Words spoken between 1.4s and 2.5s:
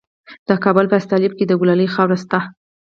د کلالي خاوره شته.